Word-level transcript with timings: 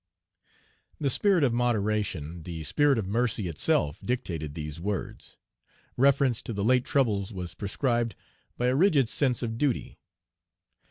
The 0.99 1.11
spirit 1.11 1.43
of 1.43 1.53
moderation, 1.53 2.41
the 2.41 2.63
spirit 2.63 2.97
of 2.97 3.05
mercy 3.07 3.47
itself 3.47 3.99
dictated 4.03 4.55
these 4.55 4.79
words. 4.81 5.37
Reference 5.95 6.41
to 6.41 6.53
the 6.53 6.63
late 6.63 6.85
troubles 6.85 7.31
was 7.31 7.53
prescribed 7.53 8.15
by 8.57 8.65
a 8.65 8.75
rigid 8.75 9.09
sense 9.09 9.43
of 9.43 9.59
duty. 9.59 9.99